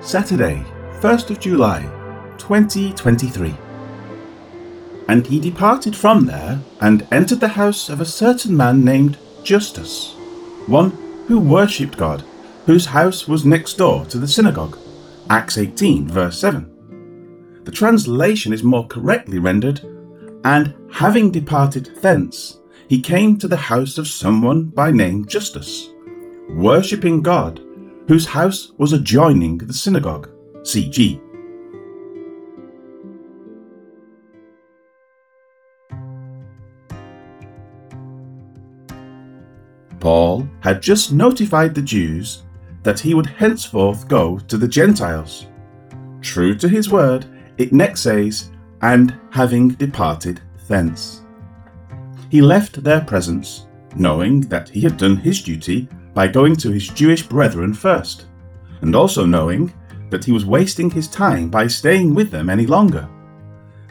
[0.00, 0.64] Saturday,
[1.00, 1.82] 1st of July,
[2.38, 3.54] 2023.
[5.08, 10.14] And he departed from there and entered the house of a certain man named Justus,
[10.66, 10.90] one
[11.28, 12.24] who worshipped God,
[12.64, 14.78] whose house was next door to the synagogue.
[15.28, 17.60] Acts 18, verse 7.
[17.64, 19.80] The translation is more correctly rendered,
[20.44, 22.58] and having departed thence,
[22.88, 25.90] he came to the house of someone by name Justus,
[26.48, 27.60] worshipping God,
[28.10, 30.28] whose house was adjoining the synagogue.
[30.62, 31.20] CG.
[40.00, 42.42] Paul had just notified the Jews
[42.82, 45.46] that he would henceforth go to the Gentiles.
[46.20, 47.26] True to his word,
[47.58, 48.50] it next says,
[48.82, 51.20] and having departed thence.
[52.28, 56.88] He left their presence, knowing that he had done his duty by going to his
[56.88, 58.26] Jewish brethren first,
[58.82, 59.72] and also knowing
[60.10, 63.08] that he was wasting his time by staying with them any longer.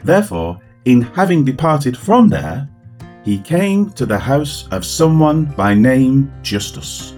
[0.04, 2.68] Therefore, in having departed from there,
[3.24, 7.14] he came to the house of someone by name Justus.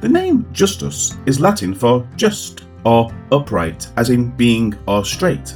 [0.00, 5.54] The name Justus is Latin for just or upright, as in being or straight.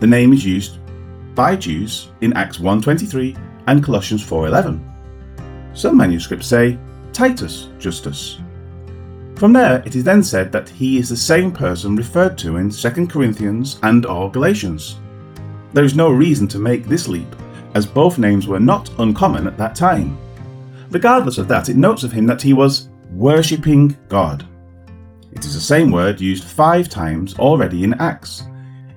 [0.00, 0.78] The name is used
[1.34, 3.36] by Jews in Acts 1:23
[3.66, 4.87] and Colossians 4:11.
[5.74, 6.78] Some manuscripts say
[7.12, 8.38] Titus Justus.
[9.36, 12.70] From there, it is then said that he is the same person referred to in
[12.70, 14.96] 2 Corinthians and or Galatians.
[15.72, 17.36] There is no reason to make this leap,
[17.74, 20.18] as both names were not uncommon at that time.
[20.90, 24.46] Regardless of that, it notes of him that he was worshipping God.
[25.32, 28.42] It is the same word used five times already in Acts,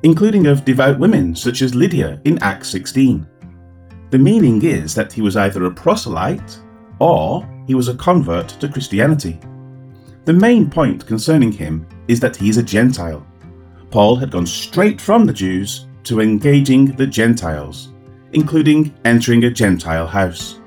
[0.04, 3.28] including of devout women such as Lydia in Acts 16.
[4.12, 6.60] The meaning is that he was either a proselyte
[7.00, 9.40] or he was a convert to Christianity.
[10.26, 13.26] The main point concerning him is that he is a Gentile.
[13.90, 17.94] Paul had gone straight from the Jews to engaging the Gentiles,
[18.34, 20.60] including entering a Gentile house.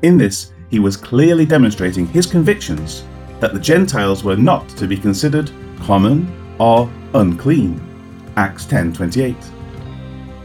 [0.00, 3.04] In this, he was clearly demonstrating his convictions
[3.40, 6.26] that the Gentiles were not to be considered common
[6.58, 7.78] or unclean.
[8.36, 9.36] Acts 10:28.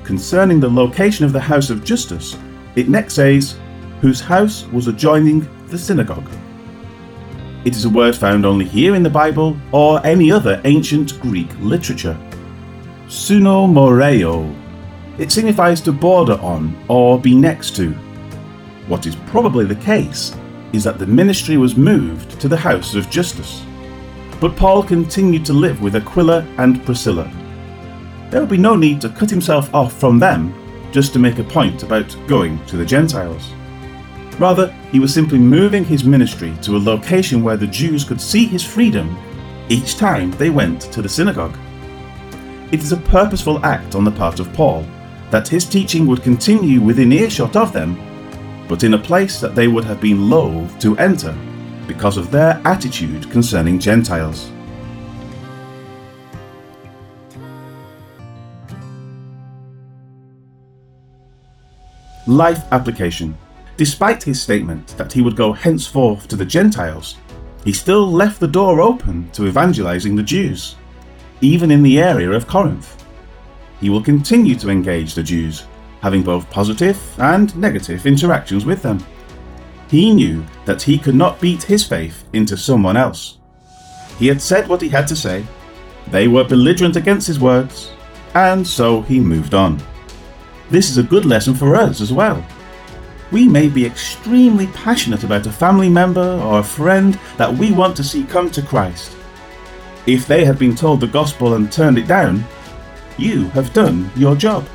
[0.03, 2.37] Concerning the location of the house of Justus,
[2.75, 3.55] it next says,
[4.01, 6.29] whose house was adjoining the synagogue.
[7.63, 11.47] It is a word found only here in the Bible or any other ancient Greek
[11.61, 12.17] literature.
[13.07, 14.53] Suno Sunomoreo.
[15.17, 17.91] It signifies to border on or be next to.
[18.87, 20.35] What is probably the case
[20.73, 23.63] is that the ministry was moved to the house of Justus.
[24.41, 27.31] But Paul continued to live with Aquila and Priscilla.
[28.33, 30.55] There would be no need to cut himself off from them
[30.91, 33.51] just to make a point about going to the Gentiles.
[34.39, 38.47] Rather, he was simply moving his ministry to a location where the Jews could see
[38.47, 39.15] his freedom
[39.69, 41.55] each time they went to the synagogue.
[42.71, 44.83] It is a purposeful act on the part of Paul
[45.29, 47.95] that his teaching would continue within earshot of them
[48.67, 51.37] but in a place that they would have been loath to enter
[51.85, 54.49] because of their attitude concerning Gentiles.
[62.27, 63.37] Life application.
[63.75, 67.17] Despite his statement that he would go henceforth to the Gentiles,
[67.65, 70.75] he still left the door open to evangelizing the Jews,
[71.41, 73.03] even in the area of Corinth.
[73.79, 75.65] He will continue to engage the Jews
[76.03, 79.03] having both positive and negative interactions with them.
[79.89, 83.37] He knew that he could not beat his faith into someone else.
[84.19, 85.45] He had said what he had to say,
[86.07, 87.91] they were belligerent against his words,
[88.35, 89.81] and so he moved on.
[90.73, 92.43] This is a good lesson for us as well.
[93.31, 97.95] We may be extremely passionate about a family member or a friend that we want
[97.97, 99.15] to see come to Christ.
[100.07, 102.43] If they have been told the gospel and turned it down,
[103.19, 104.65] you have done your job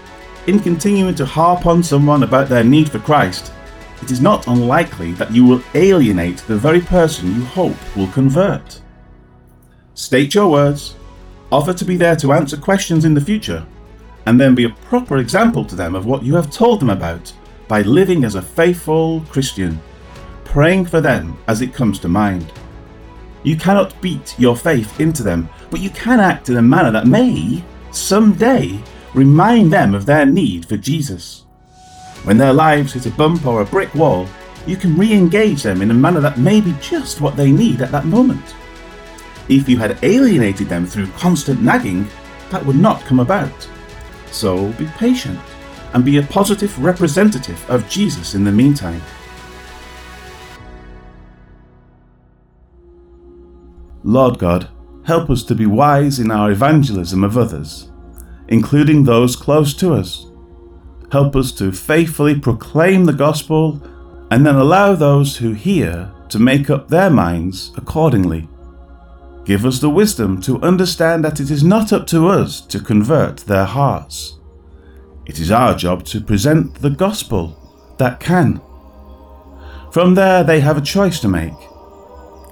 [0.46, 3.52] in continuing to harp on someone about their need for Christ,
[4.00, 8.80] it is not unlikely that you will alienate the very person you hope will convert.
[9.94, 10.94] State your words,
[11.50, 13.66] offer to be there to answer questions in the future,
[14.28, 17.32] and then be a proper example to them of what you have told them about
[17.66, 19.80] by living as a faithful Christian,
[20.44, 22.52] praying for them as it comes to mind.
[23.42, 27.06] You cannot beat your faith into them, but you can act in a manner that
[27.06, 28.80] may, someday,
[29.14, 31.44] Remind them of their need for Jesus.
[32.24, 34.28] When their lives hit a bump or a brick wall,
[34.66, 37.80] you can re engage them in a manner that may be just what they need
[37.80, 38.54] at that moment.
[39.48, 42.06] If you had alienated them through constant nagging,
[42.50, 43.68] that would not come about.
[44.30, 45.38] So be patient
[45.94, 49.02] and be a positive representative of Jesus in the meantime.
[54.04, 54.68] Lord God,
[55.04, 57.90] help us to be wise in our evangelism of others,
[58.48, 60.26] including those close to us.
[61.10, 63.82] Help us to faithfully proclaim the gospel
[64.30, 68.46] and then allow those who hear to make up their minds accordingly.
[69.48, 73.38] Give us the wisdom to understand that it is not up to us to convert
[73.38, 74.36] their hearts.
[75.24, 77.56] It is our job to present the gospel
[77.96, 78.60] that can.
[79.90, 81.56] From there, they have a choice to make.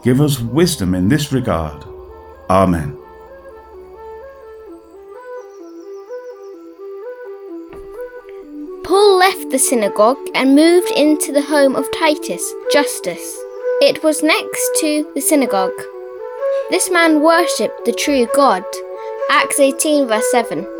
[0.04, 1.84] Give us wisdom in this regard.
[2.48, 2.96] Amen.
[8.84, 13.20] Paul left the synagogue and moved into the home of Titus, Justus.
[13.82, 15.78] It was next to the synagogue.
[16.68, 18.64] This man worshipped the true God.
[19.30, 20.75] Acts 18, verse 7.